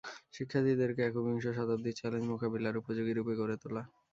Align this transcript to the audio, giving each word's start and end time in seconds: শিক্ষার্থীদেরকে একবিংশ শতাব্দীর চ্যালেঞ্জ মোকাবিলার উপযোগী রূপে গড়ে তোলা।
শিক্ষার্থীদেরকে 0.33 1.01
একবিংশ 1.03 1.45
শতাব্দীর 1.57 1.97
চ্যালেঞ্জ 1.99 2.25
মোকাবিলার 2.31 2.79
উপযোগী 2.81 3.13
রূপে 3.13 3.33
গড়ে 3.39 3.55
তোলা। 3.61 3.83